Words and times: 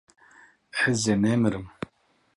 Ez 0.89 1.01
ê 1.13 1.15
nemirim. 1.21 1.65